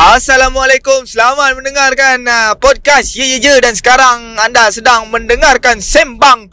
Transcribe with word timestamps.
Assalamualaikum. 0.00 1.04
Selamat 1.04 1.52
mendengarkan 1.60 2.24
uh, 2.24 2.56
podcast 2.56 3.12
Ye 3.12 3.36
Ye 3.36 3.38
Je. 3.44 3.52
Dan 3.60 3.76
sekarang 3.76 4.32
anda 4.40 4.72
sedang 4.72 5.12
mendengarkan 5.12 5.76
Sembang 5.76 6.48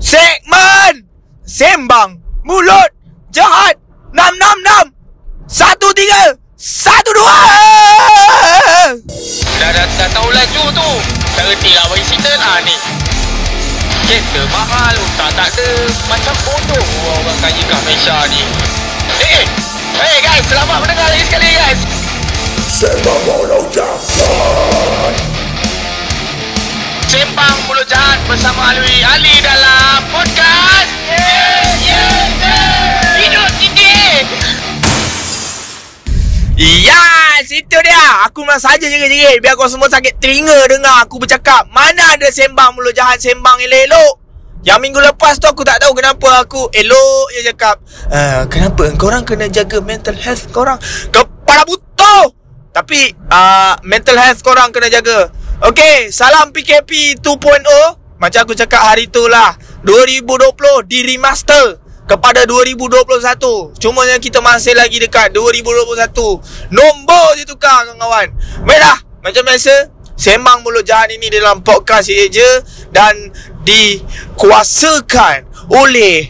Segmen. 0.00 1.04
Sembang 1.44 2.16
Mulut 2.48 2.88
Jahat. 3.28 3.76
666 4.16 4.88
Satu 5.52 5.92
tiga. 5.92 6.32
Satu 6.56 7.12
dua. 7.12 7.36
Dah, 9.60 9.70
dah, 9.76 9.86
dah 10.00 10.08
tahu 10.16 10.32
laju 10.32 10.62
tu. 10.72 10.90
Tak 11.36 11.44
reti 11.52 11.76
lah 11.76 11.84
bagi 11.92 12.04
cerita 12.08 12.32
lah 12.40 12.56
ni. 12.64 12.76
Kereta 14.08 14.48
mahal 14.48 14.96
Utang 14.96 15.32
tak 15.36 15.52
ada 15.52 15.70
Macam 16.08 16.34
bodoh 16.48 16.86
orang 17.20 17.36
kaya 17.36 17.62
kat 17.68 17.80
Malaysia 17.84 18.16
ni. 18.32 18.42
Eh 19.28 19.44
Hey 19.92 20.24
guys 20.24 20.44
Selamat 20.48 20.80
mendengar 20.80 21.06
lagi 21.12 21.24
sekali 21.28 21.52
guys 21.52 22.01
Sembang 22.82 23.22
Mulut 23.30 23.70
Jahat 27.86 28.18
Bersama 28.26 28.74
Alwi 28.74 29.06
Ali 29.06 29.38
dalam 29.38 30.02
podcast. 30.10 30.90
Yeah 31.06 31.78
Yeah 31.78 32.26
Yeah 32.42 33.22
Hidup 33.22 33.50
tinggi 33.62 34.26
Ya 36.58 37.38
Situ 37.46 37.78
dia. 37.86 38.26
Aku 38.26 38.42
memang 38.42 38.58
saja 38.58 38.82
jerit-jerit 38.82 39.38
Biar 39.38 39.54
kau 39.54 39.70
semua 39.70 39.86
sakit 39.86 40.18
telinga 40.18 40.66
Dengar 40.66 41.06
aku 41.06 41.22
bercakap. 41.22 41.70
Mana 41.70 42.18
ada 42.18 42.34
sembang 42.34 42.74
mulut 42.74 42.98
jahat 42.98 43.22
Sembang 43.22 43.62
elok-elok? 43.62 44.18
Yang 44.66 44.78
minggu 44.82 44.98
lepas 44.98 45.38
tu 45.38 45.46
aku 45.46 45.62
tak 45.62 45.78
tahu 45.78 45.94
kenapa 45.94 46.42
aku 46.42 46.66
elok 46.74 47.30
je 47.30 47.46
cakap. 47.46 47.78
Uh, 48.10 48.42
Kenapa 48.50 48.90
korang 48.98 49.22
kena 49.22 49.46
jaga 49.46 49.78
mental 49.78 50.18
health 50.18 50.50
korang? 50.50 50.82
Kepala 51.14 51.62
butuh 51.62 52.41
Tapi 52.72 53.12
uh, 53.28 53.76
mental 53.84 54.16
health 54.16 54.40
korang 54.40 54.72
kena 54.72 54.88
jaga. 54.88 55.28
Okay, 55.62 56.10
salam 56.10 56.50
PKP 56.50 57.22
2.0 57.22 57.38
Macam 58.18 58.40
aku 58.42 58.50
cakap 58.58 58.82
hari 58.82 59.06
tu 59.06 59.30
lah 59.30 59.54
2020 59.86 60.90
di 60.90 61.06
remaster 61.06 61.78
kepada 62.02 62.42
2021 62.50 63.78
Cuma 63.78 64.02
yang 64.02 64.18
kita 64.18 64.42
masih 64.42 64.74
lagi 64.74 64.98
dekat 64.98 65.30
2021 65.30 66.74
Nombor 66.74 67.38
je 67.38 67.46
tukar 67.46 67.86
kawan-kawan. 67.86 68.34
Baiklah, 68.66 68.98
macam 69.22 69.42
biasa 69.46 69.94
Sembang 70.18 70.66
Mulut 70.66 70.82
Jahat 70.82 71.14
ini 71.14 71.30
dalam 71.30 71.62
podcast 71.62 72.10
ye 72.10 72.26
je 72.26 72.50
Dan 72.90 73.30
dikuasakan 73.62 75.46
oleh 75.70 76.26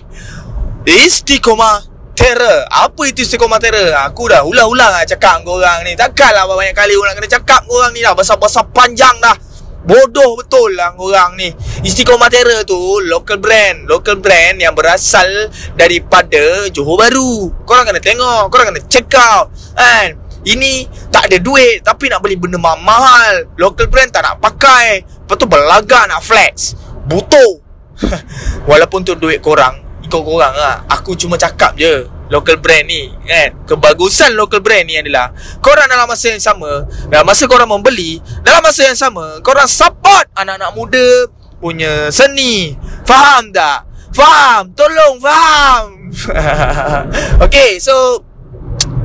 Istiqomah 0.85 1.92
Terror. 2.13 2.69
Apa 2.69 3.09
itu 3.09 3.25
Istiqomah 3.25 3.57
Terror? 3.57 3.97
Aku 4.09 4.29
dah 4.29 4.45
ulang-ulang 4.45 4.93
lah 4.93 5.05
cakap 5.09 5.41
dengan 5.41 5.49
korang 5.49 5.79
ni. 5.85 5.97
Takkanlah 5.97 6.45
banyak 6.45 6.77
kali 6.77 6.93
orang 6.97 7.17
kena 7.17 7.29
cakap 7.29 7.65
korang 7.65 7.91
ni 7.97 8.05
dah. 8.05 8.13
Besar-besar 8.13 8.69
panjang 8.71 9.17
dah. 9.19 9.37
Bodoh 9.83 10.39
betul 10.39 10.79
lah 10.79 10.95
korang 10.95 11.35
ni. 11.35 11.51
Istiqomah 11.83 12.31
Terror 12.31 12.63
tu 12.69 13.01
Local 13.03 13.41
brand. 13.41 13.89
Local 13.89 14.21
brand 14.23 14.57
yang 14.61 14.77
berasal 14.77 15.51
Daripada 15.75 16.69
Johor 16.69 17.01
Bahru. 17.01 17.51
Korang 17.65 17.89
kena 17.89 18.01
tengok. 18.01 18.53
Korang 18.53 18.71
kena 18.71 18.81
check 18.87 19.11
out. 19.17 19.49
Kan? 19.75 20.21
Ini 20.43 20.91
Tak 21.11 21.31
ada 21.31 21.39
duit 21.39 21.83
Tapi 21.83 22.13
nak 22.13 22.23
beli 22.23 22.37
benda 22.37 22.61
mahal. 22.61 23.51
Local 23.57 23.89
brand 23.89 24.13
tak 24.13 24.23
nak 24.23 24.37
pakai. 24.39 25.03
Lepas 25.03 25.37
tu 25.41 25.49
berlagak 25.49 26.13
nak 26.13 26.21
flex. 26.21 26.77
Butuh. 27.09 27.59
Walaupun 28.71 29.03
tu 29.03 29.19
duit 29.19 29.43
korang 29.43 29.82
Ikut 30.13 30.29
korang 30.29 30.53
lah 30.53 30.85
Aku 30.93 31.17
cuma 31.17 31.41
cakap 31.41 31.73
je 31.73 32.05
Local 32.29 32.61
brand 32.61 32.85
ni 32.85 33.09
kan? 33.25 33.57
Kebagusan 33.65 34.37
local 34.37 34.61
brand 34.61 34.85
ni 34.85 35.01
adalah 35.01 35.33
Korang 35.65 35.89
dalam 35.89 36.05
masa 36.05 36.37
yang 36.37 36.45
sama 36.45 36.85
Dalam 37.09 37.25
masa 37.25 37.49
korang 37.49 37.65
membeli 37.65 38.21
Dalam 38.45 38.61
masa 38.61 38.93
yang 38.93 38.99
sama 39.01 39.41
Korang 39.41 39.65
support 39.65 40.29
anak-anak 40.37 40.77
muda 40.77 41.33
Punya 41.65 42.13
seni. 42.13 42.77
Faham 43.09 43.57
tak? 43.57 43.89
Faham? 44.13 44.77
Tolong 44.77 45.17
faham! 45.17 46.13
Okay 47.49 47.81
so 47.81 48.21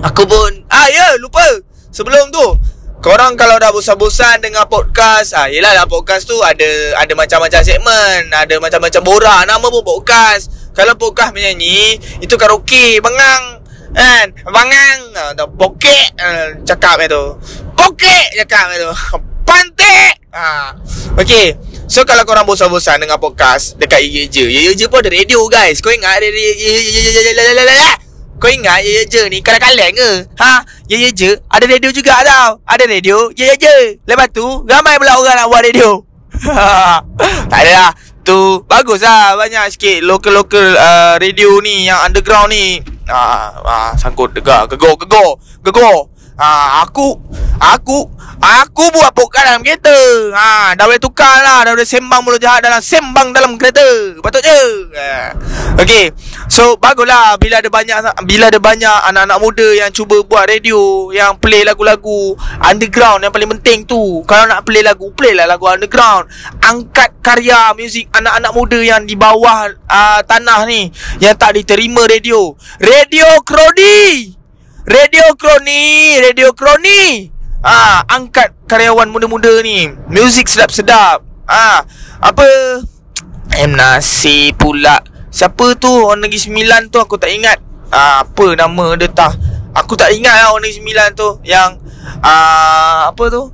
Aku 0.04 0.28
pun 0.28 0.68
Ah 0.68 0.92
ya 0.92 1.08
yeah, 1.08 1.12
lupa. 1.24 1.64
Sebelum 1.88 2.36
tu 2.36 2.52
Korang 3.00 3.40
kalau 3.40 3.56
dah 3.56 3.72
bosan-bosan 3.72 4.44
dengan 4.44 4.68
podcast 4.68 5.32
ah 5.40 5.48
Yelah 5.48 5.72
dalam 5.72 5.88
podcast 5.88 6.28
tu 6.28 6.36
ada 6.44 6.68
ada 7.00 7.14
macam-macam 7.16 7.64
segmen 7.64 8.28
Ada 8.28 8.60
macam-macam 8.60 9.02
borak 9.08 9.42
Nama 9.48 9.68
pun 9.72 9.88
podcast 9.88 10.57
Kalau 10.78 10.94
podcast 10.94 11.34
menyanyi 11.34 11.98
Itu 12.22 12.38
karaoke 12.38 13.02
Bengang 13.02 13.66
Kan 13.98 14.30
Bangang 14.46 15.00
ah, 15.18 15.34
dah 15.34 15.50
Bokek 15.50 16.14
ah, 16.22 16.54
Cakap 16.62 17.02
itu 17.02 17.34
Bokek 17.74 18.38
Cakap 18.46 18.78
itu 18.78 18.90
Pantik 19.48 20.22
ah. 20.30 20.78
Okay 21.18 21.58
So 21.90 22.06
kalau 22.06 22.30
korang 22.30 22.46
bosan-bosan 22.46 23.02
dengan 23.02 23.18
podcast 23.18 23.74
Dekat 23.82 24.06
Ye 24.06 24.30
Je 24.30 24.46
Ye 24.46 24.78
Je 24.78 24.86
pun 24.86 25.02
ada 25.02 25.10
radio 25.10 25.50
guys 25.50 25.82
Kau 25.82 25.90
ingat 25.90 26.22
kau 28.38 28.54
ingat 28.54 28.86
Ye 28.86 29.02
Je 29.10 29.26
ni 29.34 29.42
kaleng-kaleng 29.42 29.98
ke? 29.98 30.12
Ha? 30.38 30.62
Ye 30.86 31.10
Je 31.10 31.42
ada 31.50 31.66
radio 31.66 31.90
juga 31.90 32.22
tau. 32.22 32.62
Ada 32.70 32.86
radio 32.86 33.34
Ye 33.34 33.50
Je. 33.58 33.98
Lepas 34.06 34.30
tu 34.30 34.46
ramai 34.70 35.02
pula 35.02 35.18
orang 35.18 35.42
nak 35.42 35.50
buat 35.50 35.66
radio. 35.66 36.06
tak 37.50 37.60
ada 37.66 37.72
lah. 37.74 37.92
Tu 38.28 38.60
bagus 38.68 39.00
lah 39.08 39.40
banyak 39.40 39.72
sikit 39.72 40.04
local-local 40.04 40.76
uh, 40.76 41.16
radio 41.16 41.64
ni 41.64 41.88
yang 41.88 42.04
underground 42.04 42.52
ni. 42.52 42.76
Ah, 43.08 43.56
ah 43.64 43.92
sangkut 43.96 44.36
degak 44.36 44.68
gegor 44.68 45.00
gegor 45.00 45.40
gegor. 45.64 46.12
Ah 46.36 46.84
aku 46.84 47.16
aku 47.56 48.12
aku 48.42 48.84
buat 48.94 49.12
podcast 49.14 49.46
dalam 49.50 49.62
kereta. 49.66 49.98
Ha 50.34 50.74
dah 50.78 50.86
boleh 50.86 51.02
tukar 51.02 51.42
lah 51.42 51.66
dah 51.66 51.72
boleh 51.74 51.88
sembang 51.88 52.22
mulut 52.22 52.42
jahat 52.42 52.62
dalam 52.62 52.82
sembang 52.82 53.34
dalam 53.34 53.58
kereta. 53.58 54.18
Patut 54.22 54.42
je. 54.42 54.62
Ah. 54.98 55.34
Okay 55.78 56.10
So 56.48 56.74
baguslah 56.80 57.38
bila 57.38 57.60
ada 57.60 57.70
banyak 57.70 57.98
bila 58.26 58.50
ada 58.50 58.58
banyak 58.58 58.98
anak-anak 59.14 59.38
muda 59.38 59.68
yang 59.78 59.92
cuba 59.92 60.24
buat 60.24 60.48
radio 60.48 61.12
yang 61.12 61.36
play 61.38 61.68
lagu-lagu 61.68 62.34
underground 62.64 63.22
yang 63.22 63.34
paling 63.36 63.52
penting 63.60 63.84
tu. 63.84 64.24
Kalau 64.24 64.48
nak 64.48 64.64
play 64.64 64.82
lagu, 64.82 65.12
play 65.12 65.36
lah 65.36 65.46
lagu 65.46 65.68
underground. 65.68 66.32
Angkat 66.64 67.20
karya 67.20 67.76
muzik 67.76 68.08
anak-anak 68.16 68.52
muda 68.56 68.80
yang 68.80 69.04
di 69.04 69.20
bawah 69.20 69.70
uh, 69.70 70.20
tanah 70.24 70.64
ni 70.66 70.88
yang 71.20 71.36
tak 71.36 71.60
diterima 71.60 72.08
radio. 72.08 72.56
Radio 72.80 73.28
Krodi. 73.44 74.34
Radio 74.88 75.36
Kroni, 75.36 76.16
Radio 76.24 76.56
Kroni. 76.56 77.37
Ah, 77.68 78.00
angkat 78.08 78.56
karyawan 78.64 79.12
muda-muda 79.12 79.52
ni. 79.60 79.92
Muzik 80.08 80.48
sedap-sedap. 80.48 81.20
Ah, 81.44 81.84
apa? 82.24 82.48
M 83.60 83.76
nasi 83.76 84.56
pula. 84.56 85.04
Siapa 85.28 85.76
tu 85.76 85.92
orang 85.92 86.24
Negeri 86.24 86.48
Sembilan 86.48 86.88
tu 86.88 86.96
aku 87.04 87.20
tak 87.20 87.28
ingat. 87.28 87.60
Ah, 87.92 88.24
apa 88.24 88.56
nama 88.56 88.96
dia 88.96 89.12
tah? 89.12 89.36
Aku 89.76 90.00
tak 90.00 90.16
ingat 90.16 90.32
lah 90.32 90.56
orang 90.56 90.64
Negeri 90.64 90.80
Sembilan 90.80 91.08
tu 91.12 91.30
yang 91.44 91.76
ah, 92.24 93.12
apa 93.12 93.24
tu? 93.28 93.52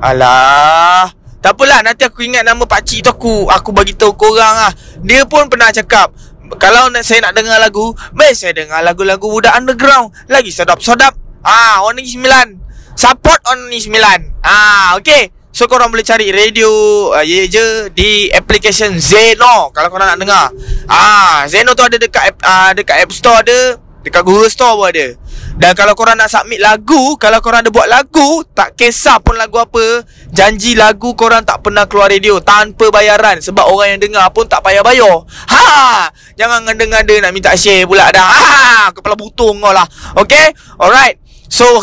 Alah. 0.00 1.12
Tak 1.44 1.60
apalah 1.60 1.84
nanti 1.84 2.08
aku 2.08 2.24
ingat 2.24 2.48
nama 2.48 2.64
pak 2.64 2.80
cik 2.80 3.04
tu 3.04 3.12
aku 3.12 3.52
aku 3.52 3.76
bagi 3.76 3.92
tahu 3.92 4.16
korang 4.16 4.56
ah. 4.56 4.72
Dia 5.04 5.28
pun 5.28 5.52
pernah 5.52 5.68
cakap 5.68 6.16
kalau 6.56 6.88
nak 6.88 7.04
saya 7.04 7.28
nak 7.28 7.36
dengar 7.36 7.60
lagu, 7.60 7.92
baik 8.16 8.32
saya 8.36 8.56
dengar 8.56 8.80
lagu-lagu 8.80 9.28
budak 9.28 9.52
underground. 9.52 10.16
Lagi 10.32 10.48
sedap-sedap. 10.48 11.12
Ah, 11.44 11.84
orang 11.84 12.00
Negeri 12.00 12.16
Sembilan. 12.16 12.63
Support 12.94 13.42
orang 13.50 13.68
Negeri 13.68 13.80
Sembilan. 13.82 14.18
Ah, 14.46 14.94
okey. 15.02 15.44
So 15.54 15.70
korang 15.70 15.94
boleh 15.94 16.02
cari 16.02 16.34
radio 16.34 16.66
uh, 17.14 17.22
ye 17.22 17.46
je 17.46 17.86
di 17.94 18.26
application 18.34 18.98
Zeno 18.98 19.70
kalau 19.70 19.86
korang 19.86 20.10
nak 20.10 20.18
dengar. 20.18 20.50
Ah, 20.90 21.46
Zeno 21.46 21.78
tu 21.78 21.86
ada 21.86 21.94
dekat 21.94 22.34
uh, 22.42 22.74
dekat 22.74 23.06
App 23.06 23.14
Store 23.14 23.38
ada, 23.38 23.78
dekat 24.02 24.26
Google 24.26 24.50
Store 24.50 24.74
pun 24.74 24.90
ada. 24.90 25.14
Dan 25.54 25.70
kalau 25.78 25.94
korang 25.94 26.18
nak 26.18 26.26
submit 26.26 26.58
lagu, 26.58 27.14
kalau 27.14 27.38
korang 27.38 27.62
ada 27.62 27.70
buat 27.70 27.86
lagu, 27.86 28.42
tak 28.50 28.74
kisah 28.74 29.22
pun 29.22 29.38
lagu 29.38 29.54
apa, 29.62 30.02
janji 30.34 30.74
lagu 30.74 31.14
korang 31.14 31.46
tak 31.46 31.62
pernah 31.62 31.86
keluar 31.86 32.10
radio 32.10 32.42
tanpa 32.42 32.90
bayaran 32.90 33.38
sebab 33.38 33.62
orang 33.62 33.94
yang 33.94 34.10
dengar 34.10 34.26
pun 34.34 34.50
tak 34.50 34.58
payah 34.66 34.82
bayar. 34.82 35.22
Ha, 35.54 36.10
jangan 36.34 36.66
ngada-ngada 36.66 37.14
nak 37.22 37.30
minta 37.30 37.54
share 37.54 37.86
pula 37.86 38.10
dah. 38.10 38.26
Ha, 38.26 38.90
kepala 38.90 39.14
butung 39.14 39.62
kau 39.62 39.70
lah. 39.70 39.86
Okay? 40.18 40.50
Alright. 40.82 41.22
So 41.46 41.78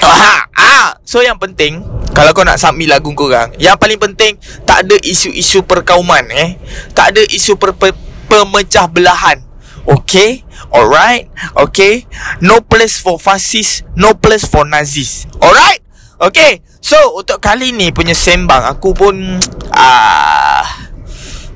Ha. 0.00 0.40
So 1.10 1.26
yang 1.26 1.42
penting 1.42 1.82
Kalau 2.14 2.30
kau 2.30 2.46
nak 2.46 2.62
submit 2.62 2.86
lagu 2.86 3.10
korang 3.18 3.50
Yang 3.58 3.76
paling 3.82 3.98
penting 3.98 4.38
Tak 4.62 4.86
ada 4.86 4.96
isu-isu 5.02 5.66
perkauman 5.66 6.22
eh. 6.30 6.54
Tak 6.94 7.16
ada 7.16 7.22
isu 7.26 7.58
per, 7.58 7.74
pemecah 8.30 8.86
belahan. 8.86 9.42
Okay? 9.90 10.46
Alright? 10.70 11.26
Okay? 11.58 12.06
No 12.38 12.62
place 12.62 13.02
for 13.02 13.18
fascist 13.18 13.82
No 13.98 14.14
place 14.14 14.46
for 14.46 14.62
nazis. 14.62 15.26
Alright? 15.42 15.82
Okay? 16.22 16.62
So 16.78 16.96
untuk 17.18 17.42
kali 17.42 17.74
ni 17.74 17.90
punya 17.90 18.14
sembang 18.14 18.70
Aku 18.70 18.94
pun 18.94 19.18
uh, 19.74 20.64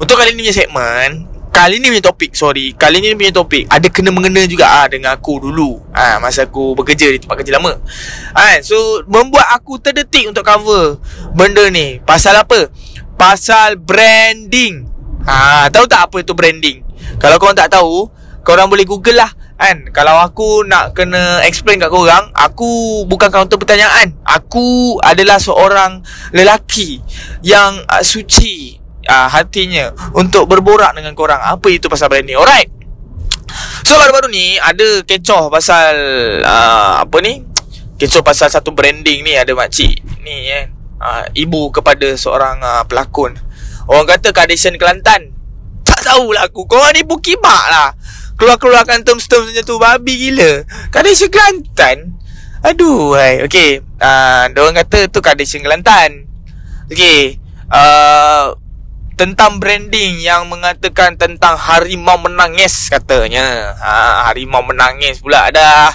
Untuk 0.02 0.18
kali 0.18 0.34
ni 0.34 0.44
punya 0.44 0.56
segmen 0.56 1.30
Kali 1.54 1.78
ni 1.78 1.94
punya 1.94 2.10
topik 2.10 2.34
Sorry 2.34 2.74
Kali 2.74 2.98
ni 2.98 3.14
punya 3.14 3.30
topik 3.30 3.70
Ada 3.70 3.86
kena-mengena 3.92 4.42
juga 4.50 4.82
ah 4.82 4.86
Dengan 4.90 5.14
aku 5.14 5.38
dulu 5.38 5.83
ah 5.94 6.18
Masa 6.18 6.44
aku 6.50 6.74
bekerja 6.74 7.08
Di 7.08 7.22
tempat 7.22 7.40
kerja 7.40 7.56
lama. 7.56 7.78
Ah, 8.34 8.58
So 8.60 9.06
Membuat 9.06 9.54
aku 9.54 9.78
terdetik 9.78 10.26
Untuk 10.28 10.42
cover 10.44 10.98
Benda 11.32 11.70
ni. 11.70 12.02
Pasal 12.02 12.36
apa? 12.42 12.68
Pasal 13.14 13.78
branding. 13.78 14.90
Ah, 15.24 15.70
Tahu 15.70 15.86
tak 15.86 16.10
apa 16.10 16.20
itu 16.20 16.34
branding? 16.34 16.82
Kalau 17.22 17.38
korang 17.38 17.56
tak 17.56 17.72
tahu 17.72 18.10
Korang 18.44 18.68
boleh 18.68 18.84
google 18.84 19.16
lah 19.16 19.30
Kan? 19.54 19.88
Kalau 19.94 20.20
aku 20.20 20.66
nak 20.66 20.92
kena 20.92 21.40
explain 21.46 21.80
kat 21.80 21.88
korang 21.88 22.28
Aku 22.34 23.02
bukan 23.06 23.30
kaunter 23.30 23.56
pertanyaan. 23.56 24.12
Aku 24.26 24.98
adalah 25.00 25.38
seorang 25.38 26.02
lelaki 26.34 27.00
Yang 27.40 27.86
uh, 27.86 28.02
suci 28.04 28.76
uh, 29.06 29.30
hatinya 29.30 29.94
Untuk 30.12 30.50
berborak 30.50 30.92
dengan 30.98 31.14
korang. 31.14 31.40
Apa 31.40 31.70
itu 31.70 31.86
pasal 31.86 32.10
branding? 32.10 32.36
Alright 32.36 32.73
So 33.84 33.94
baru-baru 34.00 34.32
ni 34.32 34.56
Ada 34.58 35.04
kecoh 35.06 35.52
pasal 35.52 35.94
uh, 36.42 37.04
Apa 37.04 37.16
ni? 37.22 37.44
Kecoh 38.00 38.24
pasal 38.24 38.50
satu 38.50 38.74
branding 38.74 39.22
ni 39.22 39.38
Ada 39.38 39.54
makcik 39.54 40.02
Ni 40.24 40.50
eh. 40.50 40.74
Uh, 41.04 41.26
Ibu 41.36 41.68
kepada 41.68 42.16
seorang 42.16 42.64
uh, 42.64 42.80
pelakon. 42.88 43.36
Orang 43.84 44.08
kata 44.08 44.32
Kardashian 44.32 44.80
Kelantan? 44.80 45.36
Tak 45.84 46.00
tahulah 46.00 46.48
aku. 46.48 46.64
Korang 46.64 46.96
ni 46.96 47.04
bukimak 47.04 47.64
lah. 47.68 47.92
Keluar-keluarkan 48.40 49.04
term-term 49.04 49.52
macam 49.52 49.64
tu 49.68 49.76
Babi 49.76 50.14
gila. 50.16 50.64
Kardashian 50.88 51.28
Kelantan? 51.28 52.16
Aduh 52.64 53.12
hai. 53.20 53.44
Okay 53.44 53.84
uh, 54.00 54.48
Diorang 54.48 54.80
kata 54.80 55.12
tu 55.12 55.20
Kardashian 55.20 55.60
Kelantan. 55.60 56.24
Okay 56.88 57.36
uh, 57.68 58.56
Tentang 59.14 59.62
branding 59.62 60.18
Yang 60.18 60.42
mengatakan 60.50 61.14
Tentang 61.14 61.54
harimau 61.54 62.18
menangis 62.18 62.90
Katanya. 62.90 63.74
Ha, 63.78 63.92
Harimau 64.30 64.66
menangis 64.66 65.22
pula 65.22 65.48
dah. 65.54 65.94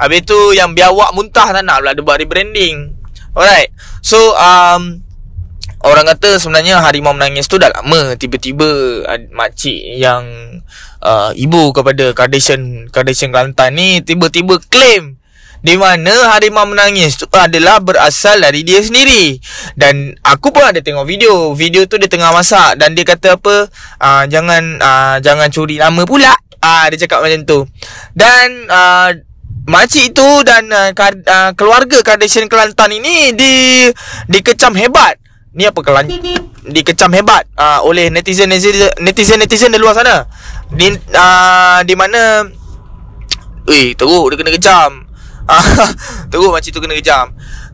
Habis 0.00 0.24
tu 0.24 0.56
yang 0.56 0.72
biawak 0.72 1.12
muntah 1.12 1.52
tak 1.52 1.60
nak 1.60 1.84
pula 1.84 1.92
Dia 1.92 2.00
buat 2.00 2.16
rebranding. 2.16 2.96
Alright. 3.36 3.68
So 4.00 4.16
um, 4.40 5.04
Orang 5.80 6.08
kata 6.08 6.36
sebenarnya 6.40 6.80
harimau 6.80 7.12
menangis 7.12 7.48
tu 7.48 7.60
dah 7.60 7.68
lama. 7.72 8.16
Tiba-tiba 8.16 9.04
makcik 9.32 10.00
yang 10.00 10.24
uh, 11.04 11.32
Ibu 11.36 11.76
kepada 11.76 12.16
Kardashian 12.16 12.88
Kardashian 12.88 13.32
Kelantan 13.32 13.76
ni 13.76 14.00
Tiba-tiba 14.00 14.56
claim 14.68 15.19
di 15.60 15.76
mana 15.76 16.32
harimau 16.32 16.64
menangis 16.64 17.20
tu 17.20 17.28
adalah 17.36 17.84
berasal 17.84 18.40
dari 18.40 18.64
dia 18.64 18.80
sendiri. 18.80 19.36
Dan 19.76 20.16
aku 20.24 20.52
pun 20.56 20.64
ada 20.64 20.80
tengok 20.80 21.04
video. 21.04 21.52
Video 21.52 21.84
tu 21.84 22.00
dia 22.00 22.08
tengah 22.08 22.32
masak 22.32 22.80
Dan 22.80 22.96
dia 22.96 23.04
kata 23.04 23.36
apa 23.36 23.68
uh, 24.00 24.24
Jangan 24.24 24.80
uh, 24.80 25.16
jangan 25.20 25.52
curi 25.52 25.76
lama 25.76 26.08
pula. 26.08 26.32
Uh, 26.60 26.88
Dia 26.92 27.04
cakap 27.04 27.20
macam 27.24 27.44
tu. 27.44 27.58
Dan 28.16 28.68
uh, 28.68 29.12
Makcik 29.68 30.16
itu 30.16 30.28
dan 30.42 30.66
uh, 30.72 30.90
uh, 30.96 31.52
keluarga 31.52 32.00
Kardashian 32.00 32.48
Kelantan 32.48 32.96
ini 32.96 33.36
di 33.36 33.52
dikecam 34.32 34.72
hebat. 34.74 35.20
Ni 35.50 35.66
apa 35.66 35.82
kelan 35.82 36.06
Dikecam 36.62 37.10
hebat 37.10 37.42
uh, 37.58 37.82
Oleh 37.82 38.06
netizen 38.06 38.46
Netizen 38.48 39.38
netizen 39.42 39.70
di 39.74 39.78
luar 39.82 39.92
sana. 39.92 40.24
Di 40.72 40.88
uh, 40.94 41.84
Di 41.84 41.94
mana 41.98 42.48
Eh 43.68 43.92
teruk 43.92 44.32
dia 44.32 44.36
kena 44.40 44.54
kecam 44.56 45.09
Teruk 46.30 46.54
macam 46.54 46.70
tu 46.70 46.80
kena 46.80 46.94
kejam. 46.94 47.26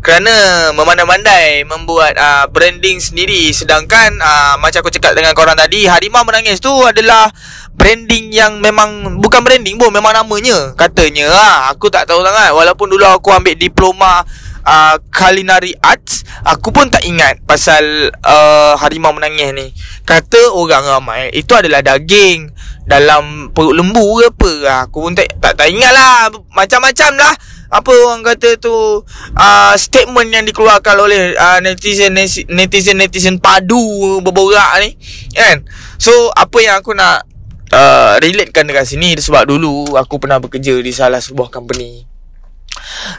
Kerana 0.07 0.71
memandai-mandai 0.71 1.67
Membuat 1.67 2.15
uh, 2.15 2.47
branding 2.47 3.03
sendiri 3.03 3.51
Sedangkan 3.51 4.15
uh, 4.23 4.55
Macam 4.61 4.85
aku 4.85 4.95
cakap 4.95 5.17
dengan 5.19 5.35
korang 5.35 5.59
tadi 5.59 5.89
Harimau 5.91 6.23
menangis 6.23 6.63
tu 6.63 6.71
adalah 6.85 7.27
Branding 7.75 8.31
yang 8.31 8.63
memang 8.63 9.19
Bukan 9.19 9.43
branding 9.43 9.81
pun 9.81 9.91
Memang 9.91 10.15
namanya. 10.15 10.79
Katanya 10.79 11.27
ah, 11.33 11.59
Aku 11.75 11.91
tak 11.91 12.07
tahu 12.07 12.23
sangat. 12.23 12.55
Walaupun 12.55 12.87
dulu 12.87 13.03
aku 13.03 13.35
ambil 13.35 13.59
diploma 13.59 14.23
uh, 14.63 14.95
culinary 15.11 15.75
arts 15.83 16.23
Aku 16.45 16.71
pun 16.71 16.87
tak 16.87 17.03
ingat 17.03 17.43
Pasal 17.43 18.13
uh, 18.23 18.79
Harimau 18.79 19.11
menangis 19.11 19.51
ni. 19.59 19.67
Kata 20.07 20.55
orang 20.55 20.87
ramai 20.87 21.35
Itu 21.35 21.59
adalah 21.59 21.83
daging 21.83 22.55
Dalam 22.87 23.51
perut 23.51 23.75
lembu 23.75 24.23
ke 24.23 24.31
apa. 24.31 24.53
Aku 24.87 25.09
pun 25.09 25.19
tak, 25.19 25.35
tak, 25.43 25.59
tak 25.59 25.67
ingat 25.67 25.91
lah. 25.91 26.31
Macam-macam 26.55 27.11
lah 27.19 27.35
apa 27.67 27.91
orang 27.91 28.23
kata 28.23 28.59
tu 28.63 29.03
uh, 29.35 29.75
statement 29.75 30.31
yang 30.31 30.45
dikeluarkan 30.47 30.97
oleh 31.03 31.35
uh, 31.35 31.59
netizen 31.59 32.15
netizen 32.51 32.97
netizen 32.99 33.37
padu 33.43 34.23
berborak 34.23 34.79
ni 34.83 34.95
kan 35.35 35.67
so 35.99 36.31
apa 36.35 36.59
yang 36.63 36.77
aku 36.79 36.95
nak 36.95 37.27
uh, 37.75 38.19
relatekan 38.23 38.71
dekat 38.71 38.87
sini 38.87 39.19
sebab 39.19 39.51
dulu 39.51 39.99
aku 39.99 40.23
pernah 40.23 40.39
bekerja 40.39 40.79
di 40.79 40.93
salah 40.95 41.19
sebuah 41.19 41.51
company 41.51 42.17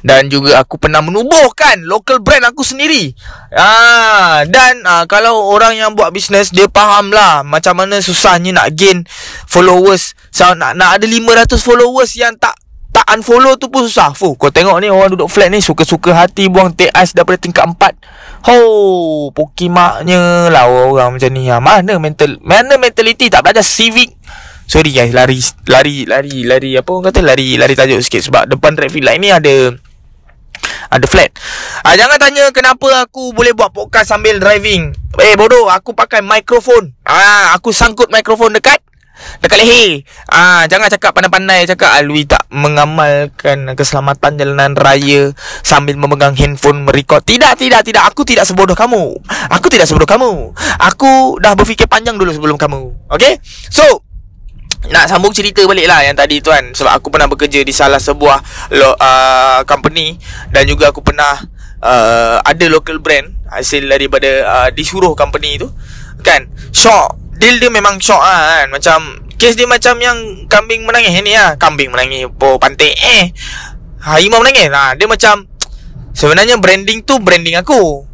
dan 0.05 0.29
juga 0.31 0.61
aku 0.61 0.77
pernah 0.77 1.01
menubuhkan 1.01 1.81
local 1.85 2.21
brand 2.21 2.45
aku 2.47 2.61
sendiri. 2.61 3.13
Ah 3.53 4.43
dan 4.47 4.83
ah, 4.85 5.03
kalau 5.09 5.49
orang 5.53 5.77
yang 5.77 5.91
buat 5.93 6.13
bisnes 6.13 6.53
dia 6.53 6.69
faham 6.69 7.11
lah 7.11 7.41
macam 7.41 7.77
mana 7.77 8.01
susahnya 8.01 8.53
nak 8.53 8.73
gain 8.77 9.03
followers. 9.49 10.13
So, 10.33 10.53
nak 10.53 10.77
nak 10.77 11.01
ada 11.01 11.05
500 11.09 11.57
followers 11.57 12.11
yang 12.17 12.37
tak 12.37 12.56
tak 12.97 13.13
unfollow 13.13 13.53
tu 13.61 13.69
pun 13.69 13.85
susah. 13.85 14.17
Fuh, 14.17 14.33
kau 14.33 14.49
tengok 14.49 14.81
ni 14.81 14.89
orang 14.89 15.13
duduk 15.13 15.29
flat 15.29 15.53
ni 15.53 15.61
suka-suka 15.61 16.17
hati 16.17 16.49
buang 16.49 16.73
teh 16.73 16.89
ais 16.89 17.13
daripada 17.13 17.37
tingkat 17.37 17.69
4. 17.69 18.49
Ho, 18.49 18.57
pokimaknya 19.29 20.49
lah 20.49 20.65
orang 20.65 21.13
macam 21.13 21.29
ni. 21.29 21.45
Ha, 21.45 21.61
mana 21.61 22.01
mental 22.01 22.41
mana 22.41 22.81
mentality 22.81 23.29
tak 23.29 23.45
belajar 23.45 23.61
civic 23.61 24.17
Sorry 24.67 24.91
guys 24.91 25.15
Lari 25.15 25.39
Lari 25.63 26.03
Lari 26.03 26.43
Lari 26.43 26.71
Apa 26.75 26.91
orang 26.91 27.07
kata 27.07 27.23
Lari 27.23 27.55
Lari 27.55 27.71
tajuk 27.71 28.03
sikit 28.03 28.19
Sebab 28.27 28.51
depan 28.51 28.75
traffic 28.75 28.99
light 28.99 29.23
ni 29.23 29.31
ada 29.31 29.71
Ada 30.91 31.07
flat 31.07 31.31
ah, 31.87 31.95
Jangan 31.95 32.19
tanya 32.19 32.51
Kenapa 32.51 33.07
aku 33.07 33.31
boleh 33.31 33.55
buat 33.55 33.71
podcast 33.71 34.11
Sambil 34.11 34.43
driving 34.43 34.91
Eh 35.23 35.39
bodoh 35.39 35.71
Aku 35.71 35.95
pakai 35.95 36.19
mikrofon 36.19 36.91
ah, 37.07 37.55
Aku 37.55 37.71
sangkut 37.71 38.11
mikrofon 38.11 38.59
dekat 38.59 38.83
Dekat 39.41 39.57
leher 39.59 40.03
ah, 40.29 40.63
Jangan 40.69 40.89
cakap 40.91 41.11
pandai-pandai. 41.13 41.65
Cakap 41.67 41.97
Alwi 41.97 42.25
tak 42.25 42.45
mengamalkan 42.53 43.73
Keselamatan 43.73 44.37
jalanan 44.37 44.73
raya 44.77 45.33
Sambil 45.61 45.97
memegang 45.97 46.33
handphone 46.37 46.85
Merekod. 46.87 47.25
Tidak, 47.25 47.53
tidak, 47.57 47.81
tidak. 47.85 48.03
Aku 48.09 48.23
tidak 48.23 48.45
sebodoh 48.45 48.77
kamu. 48.77 49.17
Aku 49.53 49.67
tidak 49.67 49.89
sebodoh 49.89 50.09
kamu. 50.09 50.53
Aku 50.81 51.41
dah 51.41 51.53
berfikir 51.57 51.89
panjang 51.89 52.15
dulu 52.15 52.33
sebelum 52.33 52.57
kamu. 52.59 52.93
Okay 53.11 53.39
So 53.69 54.05
nak 54.87 55.09
sambung 55.09 55.33
cerita 55.33 55.65
balik 55.67 55.89
lah 55.89 56.05
yang 56.05 56.15
tadi 56.15 56.39
tu 56.39 56.53
kan. 56.53 56.71
Sebab 56.71 57.01
aku 57.01 57.07
pernah 57.11 57.27
bekerja 57.27 57.65
di 57.65 57.73
salah 57.73 57.99
sebuah 57.99 58.39
lo, 58.77 58.93
uh, 58.95 59.61
company 59.67 60.15
Dan 60.53 60.63
juga 60.69 60.93
aku 60.93 61.01
pernah 61.03 61.35
uh, 61.81 62.37
ada 62.45 62.65
local 62.71 63.01
brand 63.01 63.27
Hasil 63.47 63.87
daripada 63.87 64.29
uh, 64.47 64.69
disuruh 64.71 65.15
company 65.17 65.59
tu. 65.59 65.67
Kan? 66.23 66.47
Shock 66.71 67.26
Deal 67.37 67.61
dia 67.61 67.69
memang 67.69 68.01
shock 68.01 68.21
lah 68.21 68.61
kan. 68.61 68.67
Macam 68.73 68.99
Kes 69.37 69.53
dia 69.53 69.69
macam 69.69 69.95
yang 70.01 70.17
kambing 70.49 70.83
menangis. 70.83 71.13
Ni 71.21 71.37
lah 71.37 71.53
Kambing 71.55 71.93
menangis 71.93 72.25
Po 72.37 72.57
pantai 72.57 72.93
eh 72.97 73.23
Harimau 74.01 74.41
menangis. 74.41 74.67
Lah 74.69 74.97
Dia 74.97 75.05
macam 75.05 75.45
Sebenarnya 76.17 76.57
branding 76.57 77.05
tu 77.05 77.21
branding 77.21 77.61
aku. 77.61 78.05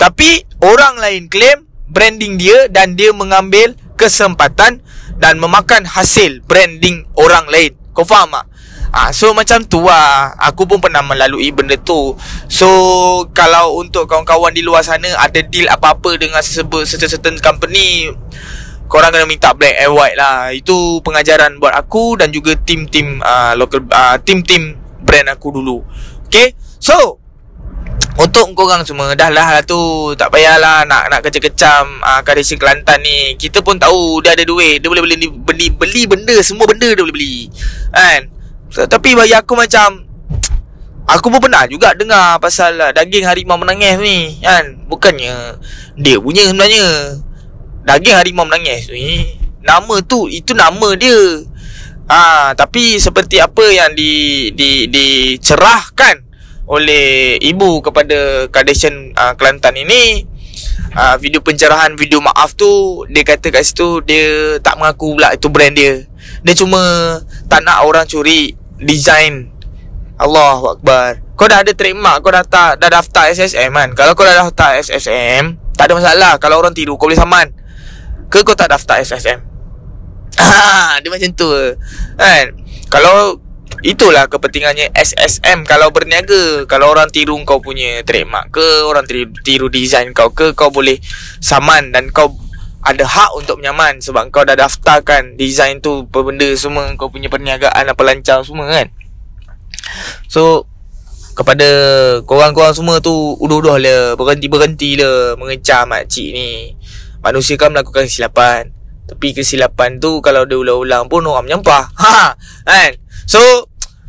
Tapi 0.00 0.48
Orang 0.64 0.96
lain 0.96 1.28
claim 1.28 1.68
Branding 1.92 2.40
dia 2.40 2.72
Dan 2.72 2.96
dia 2.96 3.12
mengambil 3.12 3.76
Kesempatan 4.00 4.80
dan 5.22 5.38
memakan 5.38 5.86
hasil 5.86 6.42
branding 6.42 7.06
orang 7.14 7.46
lain. 7.46 7.78
Kau 7.94 8.02
faham 8.02 8.34
tak? 8.34 8.46
Ha, 8.92 9.08
so 9.14 9.32
macam 9.32 9.64
tu 9.64 9.86
lah. 9.86 10.36
Aku 10.36 10.68
pun 10.68 10.82
pernah 10.82 11.00
melalui 11.00 11.48
benda 11.54 11.78
tu. 11.78 12.18
So 12.50 12.68
Kalau 13.32 13.78
untuk 13.78 14.10
kawan-kawan 14.10 14.52
di 14.52 14.60
luar 14.60 14.84
sana 14.84 15.08
Ada 15.16 15.46
deal 15.46 15.70
apa-apa 15.70 16.18
dengan 16.20 16.44
sesebut 16.44 16.84
Certain 16.84 17.38
company 17.40 18.12
Korang 18.92 19.08
kena 19.08 19.24
minta 19.24 19.56
black 19.56 19.80
and 19.80 19.96
white 19.96 20.20
lah. 20.20 20.52
Itu 20.52 21.00
pengajaran 21.00 21.56
buat 21.56 21.72
aku 21.72 22.20
Dan 22.20 22.28
juga 22.28 22.52
tim-tim 22.60 23.24
uh, 23.24 23.56
Local 23.56 23.88
uh, 23.88 24.20
Tim-tim 24.20 24.76
brand 25.00 25.32
aku 25.32 25.48
dulu. 25.48 25.80
Okay? 26.28 26.52
So 26.76 27.16
untuk 28.12 28.52
korang 28.52 28.84
semua 28.84 29.16
Dah 29.16 29.32
lah 29.32 29.64
tu. 29.64 30.12
Tak 30.12 30.28
payahlah 30.28 30.84
Nak 30.84 31.08
nak 31.08 31.20
kecam-kecam 31.24 32.04
uh, 32.04 32.20
Kadesi 32.20 32.60
Kelantan 32.60 33.00
ni. 33.00 33.32
Kita 33.40 33.64
pun 33.64 33.80
tahu 33.80 34.20
Dia 34.20 34.36
ada 34.36 34.44
duit. 34.44 34.84
Dia 34.84 34.92
boleh 34.92 35.00
beli 35.00 35.32
beli, 35.32 35.66
beli 35.72 36.02
benda. 36.04 36.36
Semua 36.44 36.68
benda 36.68 36.92
dia 36.92 37.00
boleh 37.00 37.16
beli. 37.16 37.48
Kan? 37.96 38.28
So, 38.68 38.84
Tapi 38.84 39.16
bagi 39.16 39.32
aku 39.32 39.56
macam 39.56 40.04
Aku 41.08 41.32
pun 41.32 41.40
pernah 41.40 41.64
juga 41.64 41.96
dengar 41.96 42.36
Pasal 42.44 42.76
uh, 42.76 42.92
daging 42.92 43.24
harimau 43.24 43.56
menangis 43.56 43.96
ni. 44.04 44.36
Kan? 44.44 44.84
Bukannya 44.84 45.56
Dia 45.96 46.20
punya 46.20 46.44
sebenarnya 46.44 46.84
Daging 47.82 48.16
harimau 48.16 48.46
menangis. 48.46 48.90
Ni 48.90 49.38
Nama 49.62 49.94
tu 50.02 50.26
Itu 50.26 50.54
nama 50.54 50.94
dia. 50.98 51.46
Ah, 52.10 52.52
tapi 52.52 52.98
seperti 52.98 53.38
apa 53.38 53.62
yang 53.70 53.94
di 53.94 54.50
di 54.52 54.90
dicerahkan 54.90 56.32
oleh 56.72 57.36
ibu 57.42 57.82
kepada 57.82 58.46
Kardashian 58.46 59.12
uh, 59.18 59.34
Kelantan 59.34 59.74
ini 59.74 60.22
uh, 60.94 61.18
Video 61.18 61.42
pencerahan 61.42 61.98
Video 61.98 62.22
maaf 62.22 62.54
tu 62.54 63.02
Dia 63.10 63.26
kata 63.26 63.50
kat 63.50 63.66
situ 63.66 63.98
Dia 64.06 64.56
tak 64.62 64.78
mengaku 64.78 65.18
pula 65.18 65.34
Itu 65.34 65.50
brand 65.50 65.74
dia. 65.74 66.06
Dia 66.46 66.54
cuma 66.54 66.80
Tak 67.50 67.66
nak 67.66 67.82
orang 67.84 68.06
curi 68.06 68.54
Design. 68.82 69.50
Allah 70.18 70.58
Akbar. 70.62 71.18
Kau 71.34 71.50
dah 71.50 71.66
ada 71.66 71.74
trademark 71.74 72.22
Kau 72.22 72.30
dah, 72.30 72.46
tak, 72.46 72.78
dah 72.78 72.88
daftar 72.88 73.30
SSM 73.34 73.74
kan? 73.74 73.88
Kalau 73.98 74.14
kau 74.14 74.22
dah 74.22 74.46
daftar 74.46 74.78
SSM 74.78 75.58
Tak 75.74 75.90
ada 75.90 75.94
masalah. 75.98 76.32
Kalau 76.38 76.62
orang 76.62 76.72
tiru 76.72 76.94
Kau 76.94 77.10
boleh 77.10 77.18
saman 77.18 77.61
Ke 78.32 78.40
kau 78.40 78.56
tak 78.56 78.72
daftar 78.72 79.04
SSM 79.04 79.44
Dia 81.04 81.10
macam 81.12 81.30
tu. 81.36 81.52
Kan? 82.16 82.56
Kalau 82.88 83.36
Itulah 83.82 84.30
kepentingannya 84.30 84.94
SSM 84.94 85.66
Kalau 85.66 85.90
berniaga 85.90 86.68
Kalau 86.70 86.94
orang 86.94 87.10
tiru 87.10 87.34
kau 87.42 87.58
punya 87.58 88.04
trademark 88.06 88.54
ke 88.54 88.86
Orang 88.86 89.08
tiru, 89.10 89.26
tiru 89.42 89.66
design 89.66 90.14
kau 90.14 90.30
ke 90.30 90.54
Kau 90.54 90.70
boleh 90.70 91.02
saman 91.42 91.90
Dan 91.90 92.14
kau 92.14 92.30
ada 92.82 93.06
hak 93.06 93.34
untuk 93.38 93.58
menyaman 93.58 93.98
Sebab 93.98 94.30
kau 94.30 94.46
dah 94.46 94.54
daftarkan 94.54 95.34
Design 95.34 95.82
tu 95.82 96.06
Apa 96.06 96.22
benda 96.22 96.46
semua 96.54 96.94
Kau 96.94 97.10
punya 97.10 97.26
perniagaan 97.26 97.90
Apa 97.90 98.02
lancar 98.06 98.46
semua 98.46 98.70
kan? 98.70 98.86
So 100.30 100.70
Kepada 101.34 101.66
Korang-korang 102.22 102.74
semua 102.78 103.02
tu 103.02 103.34
Uduh-uduh 103.40 103.82
lah 103.82 104.14
Berhenti-berhenti 104.14 105.02
lah 105.02 105.34
Mengecam 105.34 105.90
makcik 105.90 106.28
ni 106.30 106.78
Manusia 107.22 107.54
kan 107.56 107.70
melakukan 107.70 108.04
kesilapan. 108.04 108.82
Tapi 109.12 109.34
kesilapan 109.34 109.98
tu 109.98 110.22
Kalau 110.22 110.46
dia 110.46 110.58
ulang-ulang 110.58 111.10
pun 111.10 111.20
Orang 111.26 111.44
menyampah. 111.44 111.90
Ha 112.00 112.32
Kan? 112.64 112.92
So 113.26 113.40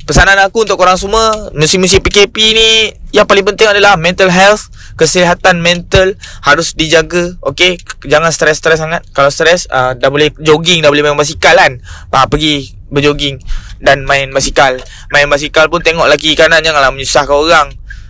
Pesanan 0.04 0.36
aku 0.44 0.68
untuk 0.68 0.76
korang 0.76 1.00
semua 1.00 1.32
Musim-musim 1.56 2.04
PKP 2.04 2.36
ni 2.56 2.70
Yang 3.16 3.28
paling 3.28 3.46
penting 3.48 3.72
adalah 3.72 3.96
Mental 3.96 4.28
health 4.28 4.68
Kesihatan 5.00 5.64
mental 5.64 6.20
Harus 6.44 6.76
dijaga 6.76 7.40
Okay 7.40 7.80
Jangan 8.04 8.32
stres-stres 8.32 8.84
sangat. 8.84 9.04
Kalau 9.16 9.32
stres 9.32 9.68
uh, 9.72 9.96
Dah 9.96 10.12
boleh 10.12 10.32
jogging 10.44 10.84
Dah 10.84 10.92
boleh 10.92 11.08
main 11.08 11.16
basikal 11.16 11.56
kan? 11.56 11.80
Uh, 12.12 12.28
Pergi 12.28 12.76
berjogging 12.94 13.40
Dan 13.80 14.06
main 14.06 14.30
basikal. 14.30 14.76
Main 15.10 15.32
basikal 15.32 15.72
pun 15.72 15.80
tengok 15.80 16.06
lagi 16.06 16.36
kanan 16.36 16.60
Janganlah 16.64 16.92
menyusahkan 16.92 17.34
orang. 17.34 17.68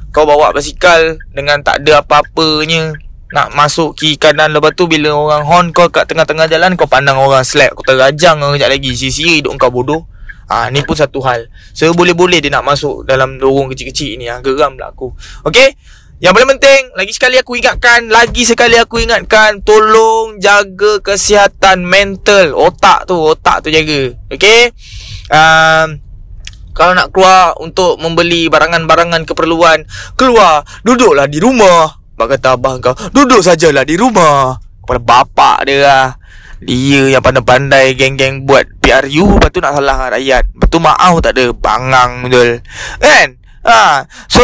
Kau 0.10 0.26
bawa 0.26 0.50
basikal 0.50 1.22
Dengan 1.30 1.62
tak 1.62 1.86
ada 1.86 2.02
apa-apanya 2.02 3.03
nak 3.34 3.50
masuk 3.58 3.98
kiri 3.98 4.16
kanan 4.16 4.54
Lepas 4.54 4.78
tu 4.78 4.86
bila 4.86 5.10
orang 5.10 5.44
horn 5.44 5.66
kau 5.74 5.90
kat 5.90 6.06
tengah-tengah 6.06 6.46
jalan 6.46 6.78
Kau 6.78 6.86
pandang 6.86 7.18
orang 7.18 7.42
slap 7.42 7.74
Kau 7.74 7.82
terajang 7.82 8.38
kau 8.38 8.54
kejap 8.54 8.70
lagi 8.70 8.94
Sia-sia 8.94 9.42
hidup 9.42 9.58
kau 9.58 9.74
bodoh 9.74 10.06
Ah, 10.54 10.68
ni 10.70 10.84
pun 10.84 10.94
satu 10.94 11.24
hal. 11.24 11.48
So 11.72 11.90
boleh-boleh 11.96 12.44
dia 12.44 12.52
nak 12.52 12.68
masuk 12.68 13.08
dalam 13.08 13.40
lorong 13.40 13.72
kecil-kecil 13.74 14.20
ni 14.20 14.28
ah. 14.28 14.44
Geram 14.44 14.76
lah 14.76 14.92
aku. 14.92 15.10
Okey. 15.48 15.74
Yang 16.24 16.34
paling 16.40 16.52
penting, 16.56 16.82
lagi 16.96 17.12
sekali 17.12 17.36
aku 17.36 17.60
ingatkan, 17.60 18.08
lagi 18.08 18.48
sekali 18.48 18.80
aku 18.80 18.96
ingatkan, 19.04 19.60
tolong 19.60 20.40
jaga 20.40 21.04
kesihatan 21.04 21.84
mental, 21.84 22.56
otak 22.56 23.12
tu, 23.12 23.20
otak 23.20 23.66
tu 23.66 23.68
jaga. 23.68 24.16
Okey? 24.32 24.72
Um, 25.28 26.00
kalau 26.72 26.96
nak 26.96 27.12
keluar 27.12 27.60
untuk 27.60 28.00
membeli 28.00 28.48
barangan-barangan 28.48 29.28
keperluan, 29.28 29.84
keluar, 30.16 30.64
duduklah 30.88 31.28
di 31.28 31.44
rumah. 31.44 32.03
Bak 32.14 32.38
kata 32.38 32.54
abang 32.54 32.78
kau, 32.78 32.94
duduk 33.10 33.42
sajalah 33.42 33.82
di 33.82 33.98
rumah. 33.98 34.58
Kepada 34.84 35.00
bapak 35.00 35.58
dia 35.66 35.78
lah. 35.82 36.08
Dia 36.64 37.12
yang 37.12 37.24
pandai-pandai 37.24 37.92
geng-geng 38.00 38.48
buat 38.48 38.64
PRU 38.80 39.36
Lepas 39.36 39.52
tu 39.52 39.60
nak 39.60 39.76
salah 39.76 40.16
rakyat. 40.16 40.48
Lepas 40.56 40.68
tu 40.72 40.80
maaf 40.80 41.16
tak 41.20 41.36
ada 41.36 41.52
Bangang 41.52 42.24
betul? 42.24 42.64
Kan? 43.04 43.36
Ha. 43.68 44.08
So 44.32 44.44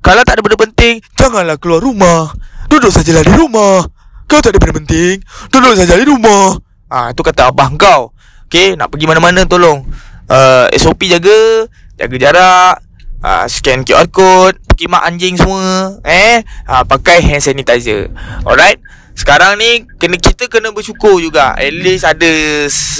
Kalau 0.00 0.24
tak 0.24 0.40
ada 0.40 0.42
benda 0.44 0.56
penting 0.56 1.04
Janganlah 1.20 1.60
keluar 1.60 1.84
rumah. 1.84 2.32
Duduk 2.72 2.88
sajalah 2.88 3.20
di 3.20 3.34
rumah. 3.36 3.84
Kau 4.24 4.40
tak 4.40 4.56
ada 4.56 4.58
benda 4.60 4.80
penting 4.80 5.20
Duduk 5.52 5.76
saja 5.76 6.00
di 6.00 6.06
rumah. 6.08 6.56
Ah, 6.88 7.08
ha, 7.08 7.12
Itu 7.12 7.20
kata 7.20 7.52
abah 7.52 7.68
kau. 7.76 8.16
Okay 8.48 8.72
Nak 8.80 8.88
pergi 8.88 9.04
mana-mana 9.04 9.44
tolong. 9.44 9.84
Uh, 10.24 10.72
SOP 10.72 11.04
jaga. 11.04 11.68
Jaga 12.00 12.16
jarak. 12.16 12.74
Uh, 13.20 13.44
Scan 13.48 13.84
QR 13.84 14.08
code 14.08 14.63
Pergi 14.74 14.90
mak 14.90 15.06
anjing 15.06 15.38
semua 15.38 16.02
Eh 16.02 16.42
uh, 16.66 16.82
Pakai 16.82 17.22
hand 17.22 17.46
sanitizer 17.46 18.10
Alright 18.42 18.82
sekarang 19.14 19.62
ni 19.62 19.86
kena 20.02 20.18
kita 20.18 20.50
kena 20.50 20.74
bersyukur 20.74 21.22
juga. 21.22 21.54
At 21.54 21.70
least 21.70 22.02
ada 22.02 22.32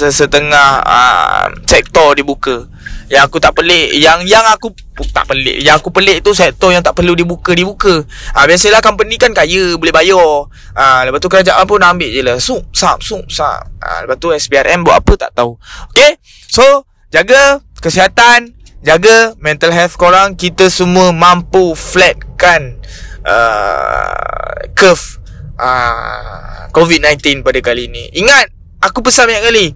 setengah 0.09 0.79
uh, 0.79 1.51
sektor 1.67 2.15
dibuka. 2.15 2.71
Yang 3.11 3.23
aku 3.29 3.37
tak 3.37 3.53
pelik, 3.59 3.99
yang 3.99 4.23
yang 4.23 4.41
aku 4.47 4.71
tak 5.11 5.27
pelik. 5.27 5.59
Yang 5.59 5.83
aku 5.83 5.91
pelik 5.91 6.23
tu 6.23 6.31
sektor 6.31 6.71
yang 6.71 6.79
tak 6.79 6.95
perlu 6.95 7.13
dibuka 7.19 7.51
dibuka. 7.51 8.07
Uh, 8.31 8.45
biasalah 8.47 8.79
company 8.79 9.19
kan 9.19 9.35
kaya 9.35 9.75
boleh 9.75 9.91
bayar. 9.91 10.47
Uh, 10.71 10.99
lepas 11.03 11.19
tu 11.19 11.27
kerajaan 11.27 11.67
pun 11.67 11.83
ambil 11.83 12.07
je 12.07 12.23
lah. 12.23 12.39
Sup 12.39 12.63
sap 12.71 13.03
sup 13.03 13.27
sap. 13.27 13.67
Uh, 13.83 14.07
lepas 14.07 14.15
tu 14.15 14.31
SBRM 14.31 14.87
buat 14.87 15.03
apa 15.03 15.13
tak 15.19 15.35
tahu. 15.35 15.59
Okay 15.91 16.15
So 16.47 16.87
jaga 17.11 17.59
kesihatan, 17.83 18.55
jaga 18.85 19.33
mental 19.41 19.73
health 19.73 19.97
korang. 19.97 20.37
Kita 20.37 20.69
semua 20.69 21.09
mampu 21.09 21.73
flatkan 21.73 22.77
uh, 23.25 24.69
curve 24.77 25.17
uh, 25.57 26.69
COVID-19 26.69 27.41
pada 27.41 27.59
kali 27.65 27.89
ini. 27.89 28.13
Ingat, 28.13 28.53
aku 28.85 29.01
pesan 29.01 29.25
banyak 29.25 29.43
kali. 29.49 29.67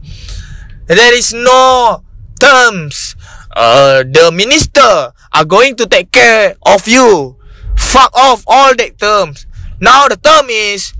There 0.85 1.15
is 1.17 1.33
no 1.33 1.97
terms. 2.37 3.17
Uh, 3.49 4.05
the 4.05 4.29
minister 4.29 5.09
are 5.33 5.47
going 5.49 5.73
to 5.73 5.89
take 5.89 6.13
care 6.13 6.53
of 6.69 6.85
you. 6.85 7.35
Fuck 7.73 8.13
off 8.13 8.45
all 8.45 8.77
that 8.77 9.01
terms. 9.01 9.49
Now 9.81 10.05
the 10.05 10.19
term 10.21 10.51
is 10.53 10.93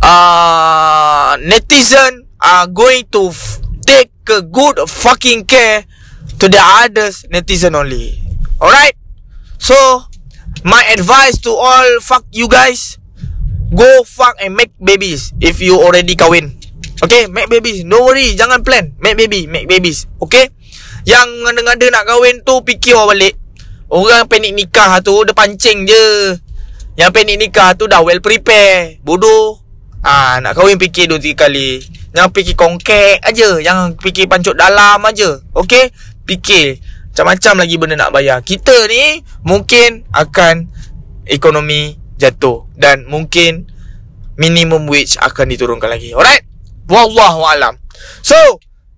uh, 0.00 1.36
netizen 1.42 2.30
are 2.40 2.66
going 2.70 3.04
to 3.12 3.28
f- 3.34 3.60
take 3.84 4.14
a 4.30 4.40
good 4.40 4.78
fucking 4.86 5.44
care 5.44 5.84
to 6.42 6.50
the 6.50 6.58
others 6.58 7.22
netizen 7.30 7.78
only. 7.78 8.18
Alright? 8.58 8.98
So, 9.62 9.74
my 10.66 10.82
advice 10.90 11.38
to 11.46 11.54
all 11.54 12.02
fuck 12.02 12.26
you 12.34 12.50
guys, 12.50 12.98
Go 13.72 14.04
fuck 14.04 14.36
and 14.36 14.52
make 14.52 14.76
babies 14.76 15.32
If 15.40 15.64
you 15.64 15.80
already 15.80 16.12
kahwin. 16.12 16.60
Okay? 17.00 17.24
Make 17.30 17.48
babies. 17.48 17.88
No 17.88 18.04
worry. 18.04 18.36
Jangan 18.36 18.60
plan. 18.60 18.92
Make 19.00 19.16
baby. 19.16 19.48
Make 19.48 19.64
babies. 19.64 20.04
Okay? 20.20 20.52
Yang 21.08 21.48
ngada-ngada 21.48 21.86
nak 21.88 22.04
kahwin 22.04 22.44
tu 22.44 22.60
Fikir 22.68 23.00
awak 23.00 23.16
balik. 23.16 23.34
Orang 23.88 24.28
panik 24.28 24.52
nikah 24.52 25.00
tu 25.00 25.24
Dia 25.24 25.32
pancing 25.32 25.88
je. 25.88 26.36
Yang 27.00 27.10
panik 27.16 27.36
nikah 27.40 27.72
tu 27.80 27.88
Dah 27.88 28.04
well 28.04 28.20
prepare. 28.20 29.00
Bodoh. 29.00 29.56
Ah, 30.04 30.36
Nak 30.44 30.52
kahwin 30.52 30.76
fikir 30.76 31.08
dua 31.08 31.16
tiga 31.16 31.48
kali. 31.48 31.80
Jangan 32.12 32.30
fikir 32.36 32.54
kongkek 32.60 33.24
aja 33.24 33.48
Jangan 33.64 33.96
fikir 33.96 34.28
pancuk 34.28 34.52
dalam 34.52 35.00
aja 35.00 35.40
Okay 35.56 35.88
Fikir 36.24 36.78
Macam-macam 37.12 37.54
lagi 37.66 37.74
benda 37.76 37.96
nak 37.98 38.12
bayar 38.14 38.40
Kita 38.40 38.74
ni 38.88 39.20
Mungkin 39.44 40.08
Akan 40.14 40.70
Ekonomi 41.26 42.02
jatuh 42.22 42.70
dan 42.78 43.02
mungkin 43.10 43.66
minimum 44.38 44.86
wage 44.86 45.18
akan 45.18 45.50
diturunkan 45.50 45.90
lagi. 45.90 46.14
Alright? 46.14 46.46
Wallahu 46.86 47.42
alam. 47.42 47.74
So, 48.22 48.36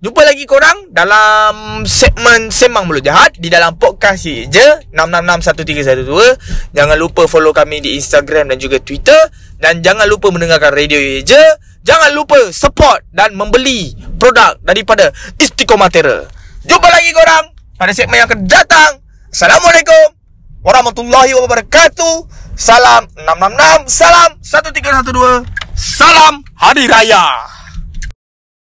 jumpa 0.01 0.21
lagi 0.21 0.45
korang 0.45 0.93
dalam 0.93 1.81
segmen 1.89 2.53
Semang 2.53 2.85
Mulut 2.85 3.01
Jahat 3.01 3.37
di 3.41 3.49
dalam 3.49 3.77
podcast 3.81 4.25
si 4.29 4.45
je 4.45 4.67
6661312. 4.93 6.77
Jangan 6.77 6.97
lupa 6.97 7.25
follow 7.25 7.53
kami 7.53 7.81
di 7.81 7.97
Instagram 7.97 8.53
dan 8.53 8.57
juga 8.61 8.77
Twitter 8.77 9.17
dan 9.57 9.81
jangan 9.81 10.05
lupa 10.05 10.29
mendengarkan 10.29 10.73
radio 10.73 11.01
je. 11.25 11.43
Jangan 11.85 12.17
lupa 12.17 12.49
support 12.49 13.05
dan 13.13 13.37
membeli 13.37 13.93
produk 14.17 14.57
daripada 14.65 15.13
Istiqomah 15.37 15.93
Terror. 15.93 16.34
Jumpa 16.65 16.89
lagi 16.89 17.13
korang 17.13 17.45
pada 17.77 17.93
segmen 17.93 18.17
yang 18.17 18.25
akan 18.25 18.49
datang. 18.49 18.97
Assalamualaikum 19.29 20.17
warahmatullahi 20.65 21.37
wabarakatuh. 21.37 22.25
Salam 22.55 23.05
666 23.19 23.91
Salam 23.91 24.31
1312 24.39 25.43
Salam 25.75 26.39
Hari 26.55 26.87
Raya 26.87 27.54